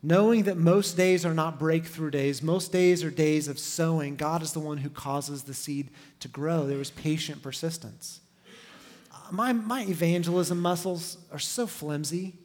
[0.02, 4.16] knowing that most days are not breakthrough days, most days are days of sowing.
[4.16, 5.90] God is the one who causes the seed
[6.22, 6.66] to grow.
[6.66, 8.22] There was patient persistence.
[9.30, 12.36] My, my evangelism muscles are so flimsy.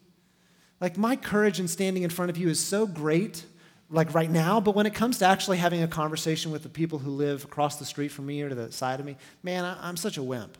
[0.81, 3.45] Like, my courage in standing in front of you is so great
[3.93, 6.99] like right now, but when it comes to actually having a conversation with the people
[6.99, 9.89] who live across the street from me or to the side of me, man, I,
[9.89, 10.57] am such a wimp.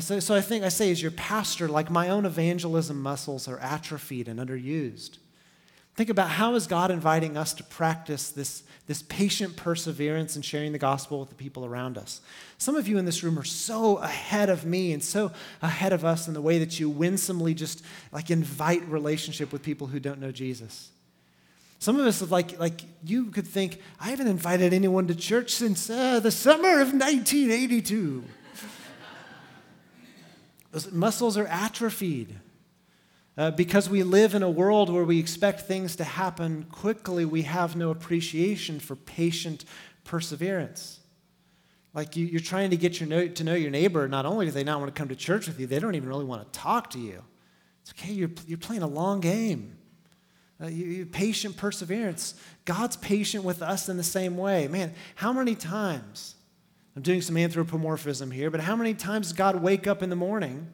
[0.00, 3.58] So, so I think I say, as your pastor, like my own evangelism muscles are
[3.60, 5.18] atrophied and underused.
[5.96, 10.72] Think about how is God inviting us to practice this, this patient perseverance in sharing
[10.72, 12.20] the gospel with the people around us.
[12.58, 15.30] Some of you in this room are so ahead of me and so
[15.62, 19.86] ahead of us in the way that you winsomely just like invite relationship with people
[19.86, 20.90] who don't know Jesus.
[21.84, 25.90] Some of us, like, like you could think, I haven't invited anyone to church since
[25.90, 28.24] uh, the summer of 1982.
[30.72, 32.40] Those muscles are atrophied.
[33.36, 37.42] Uh, because we live in a world where we expect things to happen quickly, we
[37.42, 39.66] have no appreciation for patient
[40.04, 41.00] perseverance.
[41.92, 44.52] Like you, are trying to get your know, to know your neighbor, not only do
[44.52, 46.58] they not want to come to church with you, they don't even really want to
[46.58, 47.22] talk to you.
[47.82, 49.76] It's okay, you're, you're playing a long game.
[50.62, 52.34] Uh, you, patient perseverance.
[52.64, 54.68] God's patient with us in the same way.
[54.68, 56.36] Man, how many times,
[56.94, 60.16] I'm doing some anthropomorphism here, but how many times does God wake up in the
[60.16, 60.68] morning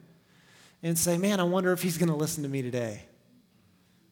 [0.83, 3.01] and say, Man, I wonder if he's going to listen to me today?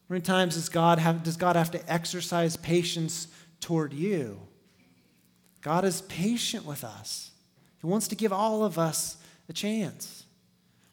[0.08, 3.28] How many times does God, have, does God have to exercise patience
[3.60, 4.40] toward you?
[5.60, 7.30] God is patient with us.
[7.80, 10.24] He wants to give all of us a chance.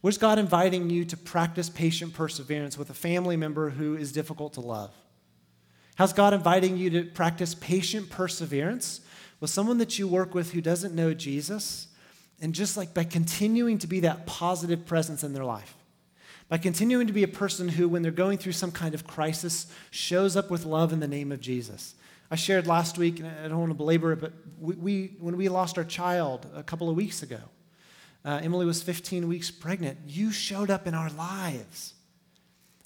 [0.02, 4.54] Where's God inviting you to practice patient perseverance with a family member who is difficult
[4.54, 4.94] to love?
[5.96, 9.02] How's God inviting you to practice patient perseverance
[9.40, 11.88] with someone that you work with who doesn't know Jesus?
[12.40, 15.76] And just like by continuing to be that positive presence in their life,
[16.50, 19.66] by continuing to be a person who, when they're going through some kind of crisis,
[19.90, 21.96] shows up with love in the name of Jesus.
[22.30, 25.36] I shared last week, and I don't want to belabor it, but we, we when
[25.36, 27.40] we lost our child a couple of weeks ago,
[28.28, 31.94] uh, Emily was 15 weeks pregnant, you showed up in our lives.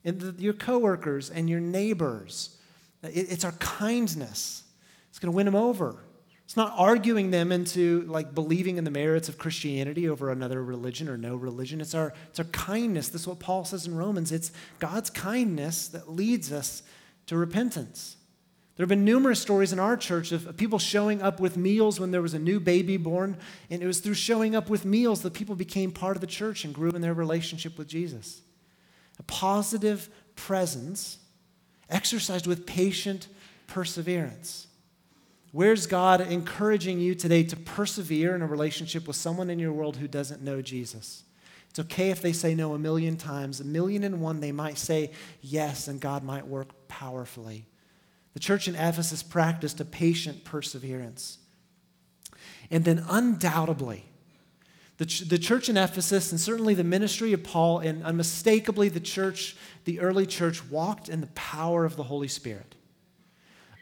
[0.06, 2.60] And the, your coworkers and your neighbors,
[3.02, 4.62] it, it's our kindness.
[5.10, 6.04] It's going to win them over.
[6.46, 11.10] It's not arguing them into like believing in the merits of Christianity over another religion
[11.10, 11.82] or no religion.
[11.82, 13.10] It's our, it's our kindness.
[13.10, 14.32] This is what Paul says in Romans.
[14.32, 16.84] It's God's kindness that leads us
[17.26, 18.16] to repentance.
[18.76, 22.12] There have been numerous stories in our church of people showing up with meals when
[22.12, 23.38] there was a new baby born,
[23.70, 26.64] and it was through showing up with meals that people became part of the church
[26.64, 28.42] and grew in their relationship with Jesus.
[29.20, 31.18] A positive presence
[31.90, 33.28] exercised with patient
[33.68, 34.68] perseverance.
[35.52, 39.98] Where's God encouraging you today to persevere in a relationship with someone in your world
[39.98, 41.24] who doesn't know Jesus?
[41.70, 43.60] It's okay if they say no a million times.
[43.60, 45.12] A million and one, they might say
[45.42, 47.66] yes, and God might work powerfully.
[48.34, 51.38] The church in Ephesus practiced a patient perseverance.
[52.70, 54.06] And then, undoubtedly,
[54.98, 59.00] the, ch- the church in Ephesus, and certainly the ministry of Paul, and unmistakably the
[59.00, 59.56] church,
[59.86, 62.76] the early church, walked in the power of the Holy Spirit.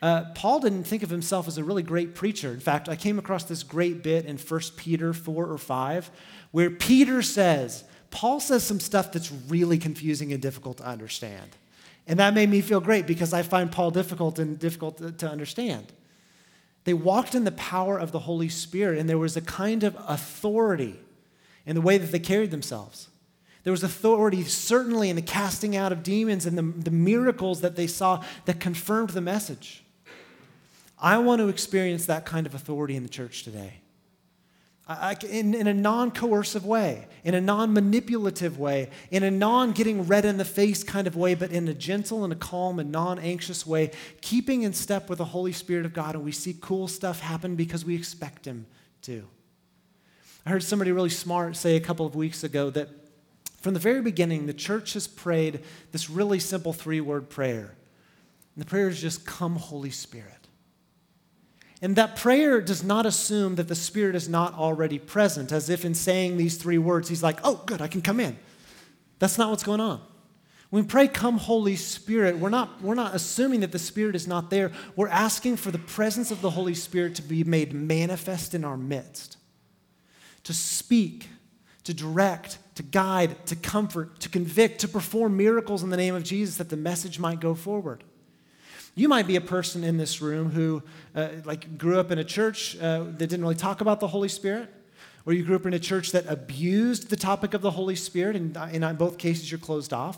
[0.02, 2.52] Uh, Paul didn't think of himself as a really great preacher.
[2.52, 6.12] In fact, I came across this great bit in 1 Peter 4 or 5
[6.52, 11.58] where Peter says, Paul says some stuff that's really confusing and difficult to understand.
[12.10, 15.94] And that made me feel great because I find Paul difficult and difficult to, understand.
[16.84, 19.96] They walked in the power of the Holy Spirit, and there was a kind of
[20.08, 21.00] authority
[21.68, 23.10] in the way that they carried themselves.
[23.64, 27.76] There was authority, certainly, in the casting out of demons and the, the miracles that
[27.76, 29.84] they saw that confirmed the message.
[30.98, 33.82] I want to experience that kind of authority in the church today.
[34.90, 39.72] I, in, in a non coercive way, in a non manipulative way, in a non
[39.72, 42.80] getting red in the face kind of way, but in a gentle and a calm
[42.80, 46.32] and non anxious way, keeping in step with the Holy Spirit of God, and we
[46.32, 48.66] see cool stuff happen because we expect Him
[49.04, 49.28] to.
[50.44, 52.90] I heard somebody really smart say a couple of weeks ago that
[53.62, 55.60] from the very beginning, the church has prayed
[55.92, 57.76] this really simple three word prayer.
[58.56, 60.39] And the prayer is just, Come, Holy Spirit.
[61.82, 65.86] And that prayer does not assume that the Spirit is not already present, as if
[65.86, 68.38] in saying these three words, He's like, oh, good, I can come in.
[69.20, 70.02] That's not what's going on.
[70.70, 74.28] When we pray, Come, Holy Spirit, we're not, we're not assuming that the Spirit is
[74.28, 74.72] not there.
[74.96, 78.78] We're asking for the presence of the Holy Spirit to be made manifest in our
[78.78, 79.38] midst,
[80.44, 81.28] to speak,
[81.86, 86.24] to direct, to guide, to comfort, to convict, to perform miracles in the name of
[86.24, 88.04] Jesus that the message might go forward.
[89.00, 90.84] You might be a person in this room who,
[91.16, 94.28] uh, like, grew up in a church uh, that didn't really talk about the Holy
[94.28, 94.68] Spirit,
[95.26, 98.36] or you grew up in a church that abused the topic of the Holy Spirit,
[98.36, 100.18] and in both cases you're closed off.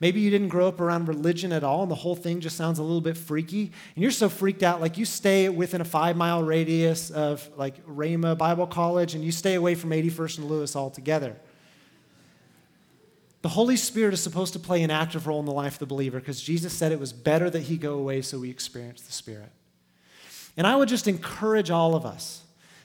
[0.00, 2.78] Maybe you didn't grow up around religion at all, and the whole thing just sounds
[2.78, 6.16] a little bit freaky, and you're so freaked out, like you stay within a five
[6.16, 10.74] mile radius of like Rhema Bible College, and you stay away from 81st and Lewis
[10.74, 11.36] altogether.
[13.42, 15.86] The Holy Spirit is supposed to play an active role in the life of the
[15.86, 19.12] believer because Jesus said it was better that he go away so we experience the
[19.12, 19.50] Spirit.
[20.56, 22.42] And I would just encourage all of us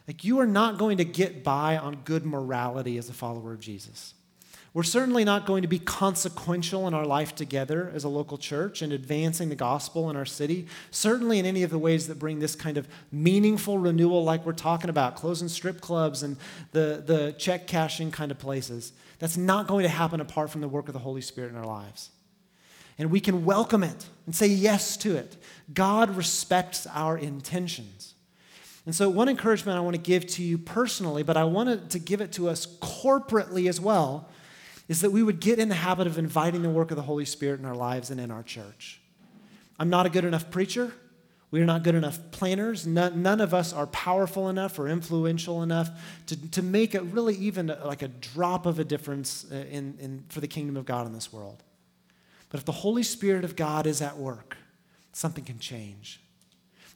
[0.08, 3.60] like, you are not going to get by on good morality as a follower of
[3.60, 4.14] Jesus.
[4.78, 8.84] We're certainly not going to be consequential in our life together as a local church
[8.84, 12.38] and advancing the gospel in our city, certainly in any of the ways that bring
[12.38, 16.38] this kind of meaningful renewal, like we're talking about, closing strip clubs and
[16.74, 18.94] the, the check cashing kind of places.
[19.18, 21.66] That's not going to happen apart from the work of the Holy Spirit in our
[21.66, 22.12] lives.
[23.00, 25.38] And we can welcome it and say yes to it.
[25.74, 28.14] God respects our intentions.
[28.86, 32.00] And so, one encouragement I want to give to you personally, but I wanted to
[32.00, 34.30] give it to us corporately as well,
[34.88, 37.26] is that we would get in the habit of inviting the work of the Holy
[37.26, 39.02] Spirit in our lives and in our church.
[39.80, 40.94] I'm not a good enough preacher.
[41.50, 42.86] We are not good enough planners.
[42.86, 45.90] None, none, of us are powerful enough or influential enough
[46.26, 50.26] to, to make it really even like a drop of a difference uh, in, in,
[50.28, 51.64] for the kingdom of God in this world.
[52.50, 54.58] But if the Holy Spirit of God is at work,
[55.14, 56.22] something can change.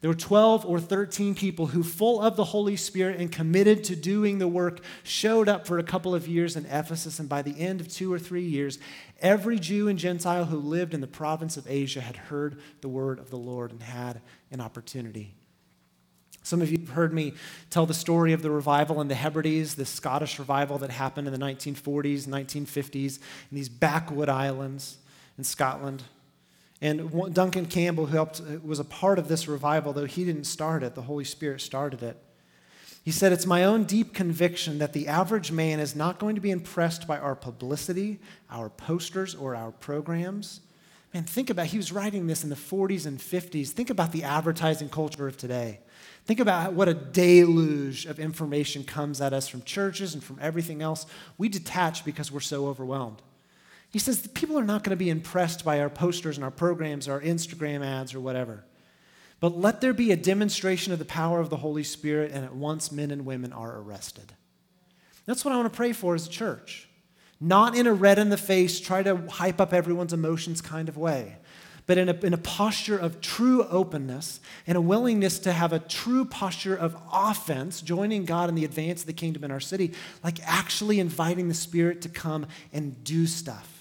[0.01, 3.95] There were 12 or 13 people who, full of the Holy Spirit and committed to
[3.95, 7.19] doing the work, showed up for a couple of years in Ephesus.
[7.19, 8.79] And by the end of two or three years,
[9.19, 13.19] every Jew and Gentile who lived in the province of Asia had heard the word
[13.19, 15.35] of the Lord and had an opportunity.
[16.41, 17.33] Some of you have heard me
[17.69, 21.33] tell the story of the revival in the Hebrides, the Scottish revival that happened in
[21.33, 23.19] the 1940s, 1950s
[23.51, 24.97] in these backwood islands
[25.37, 26.01] in Scotland.
[26.81, 30.45] And Duncan Campbell, who helped, uh, was a part of this revival, though he didn't
[30.45, 32.17] start it, the Holy Spirit started it.
[33.03, 36.41] He said, It's my own deep conviction that the average man is not going to
[36.41, 38.19] be impressed by our publicity,
[38.49, 40.61] our posters, or our programs.
[41.13, 43.69] Man, think about, he was writing this in the 40s and 50s.
[43.69, 45.81] Think about the advertising culture of today.
[46.25, 50.81] Think about what a deluge of information comes at us from churches and from everything
[50.81, 51.05] else.
[51.37, 53.21] We detach because we're so overwhelmed.
[53.91, 57.07] He says people are not going to be impressed by our posters and our programs,
[57.07, 58.63] our Instagram ads, or whatever.
[59.41, 62.55] But let there be a demonstration of the power of the Holy Spirit, and at
[62.55, 64.31] once men and women are arrested.
[65.25, 66.87] That's what I want to pray for as a church.
[67.39, 70.95] Not in a red in the face, try to hype up everyone's emotions kind of
[70.95, 71.37] way,
[71.87, 75.79] but in a, in a posture of true openness and a willingness to have a
[75.79, 79.93] true posture of offense, joining God in the advance of the kingdom in our city,
[80.23, 83.80] like actually inviting the Spirit to come and do stuff.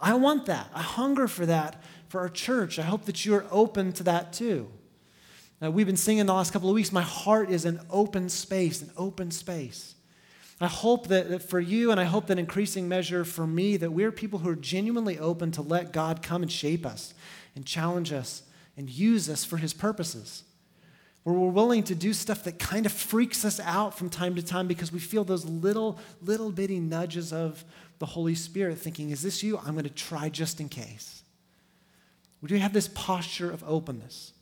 [0.00, 0.70] I want that.
[0.74, 2.78] I hunger for that for our church.
[2.78, 4.68] I hope that you're open to that too.
[5.62, 8.80] Uh, we've been singing the last couple of weeks, my heart is an open space,
[8.80, 9.96] an open space.
[10.60, 13.92] I hope that, that, for you, and I hope that increasing measure for me, that
[13.92, 17.14] we're people who are genuinely open to let God come and shape us
[17.54, 18.42] and challenge us
[18.76, 20.44] and use us for his purposes.
[21.28, 24.42] Where we're willing to do stuff that kind of freaks us out from time to
[24.42, 27.66] time because we feel those little, little bitty nudges of
[27.98, 29.58] the Holy Spirit thinking, Is this you?
[29.58, 31.22] I'm going to try just in case.
[32.40, 34.32] We do have this posture of openness.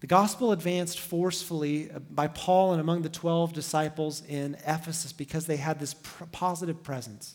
[0.00, 5.46] The gospel advanced forcefully uh, by Paul and among the 12 disciples in Ephesus because
[5.46, 7.34] they had this pr- positive presence.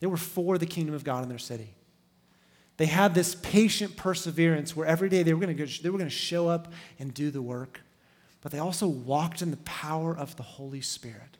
[0.00, 1.72] They were for the kingdom of God in their city.
[2.76, 6.10] They had this patient perseverance where every day they were going to they were going
[6.10, 7.80] to show up and do the work,
[8.44, 11.38] but they also walked in the power of the Holy Spirit.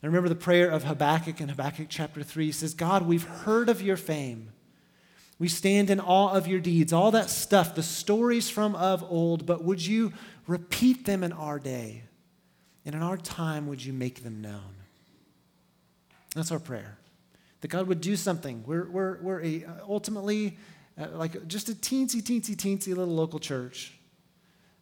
[0.00, 3.68] I remember the prayer of Habakkuk in Habakkuk chapter 3 he says, God, we've heard
[3.68, 4.52] of your fame
[5.38, 9.44] we stand in awe of your deeds, all that stuff, the stories from of old,
[9.44, 10.12] but would you
[10.46, 12.04] repeat them in our day?
[12.86, 14.76] And in our time, would you make them known?
[16.34, 16.98] That's our prayer.
[17.60, 18.62] That God would do something.
[18.64, 20.56] We're, we're, we're a, ultimately
[20.98, 23.95] uh, like just a teensy, teensy, teensy little local church.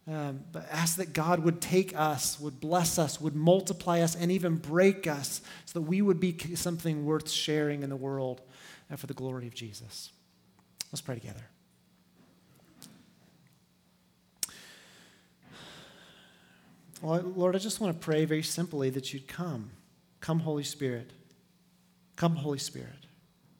[0.07, 4.31] Um, but ask that God would take us, would bless us, would multiply us, and
[4.31, 8.43] even break us so that we would be something worth sharing in the world
[8.91, 10.11] uh, for the glory of Jesus.
[10.93, 11.45] Let's pray together.
[17.03, 19.71] Lord, I just want to pray very simply that you'd come.
[20.21, 21.11] Come, Holy Spirit.
[22.17, 23.07] Come, Holy Spirit.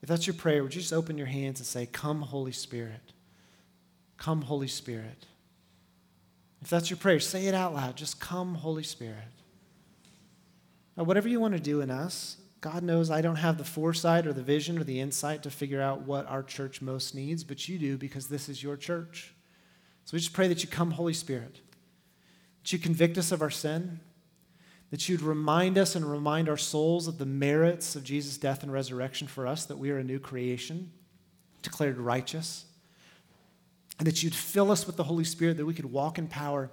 [0.03, 3.13] If that's your prayer, would you just open your hands and say, Come, Holy Spirit.
[4.17, 5.27] Come, Holy Spirit.
[6.65, 7.95] If that's your prayer, say it out loud.
[7.95, 9.29] Just come, Holy Spirit.
[10.97, 14.27] Now, whatever you want to do in us, God knows I don't have the foresight
[14.27, 17.69] or the vision or the insight to figure out what our church most needs, but
[17.69, 19.35] you do because this is your church.
[20.07, 21.61] So we just pray that you come, Holy Spirit,
[22.63, 24.01] that you convict us of our sin,
[24.91, 28.73] that you'd remind us and remind our souls of the merits of Jesus' death and
[28.73, 30.93] resurrection for us, that we are a new creation,
[31.61, 32.65] declared righteous,
[33.99, 36.71] and that you'd fill us with the Holy Spirit that we could walk in power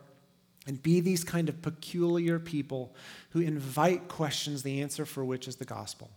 [0.68, 2.96] and be these kind of peculiar people
[3.32, 6.10] who invite questions, the answer for which is the gospel.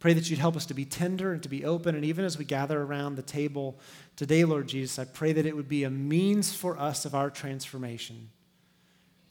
[0.00, 1.94] Pray that you'd help us to be tender and to be open.
[1.94, 3.78] And even as we gather around the table
[4.16, 7.30] today, Lord Jesus, I pray that it would be a means for us of our
[7.30, 8.30] transformation.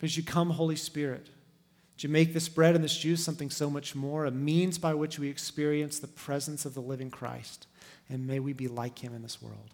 [0.02, 3.70] As you come, Holy Spirit, that you make this bread and this juice something so
[3.70, 7.68] much more, a means by which we experience the presence of the living Christ.
[8.10, 9.74] And may we be like him in this world.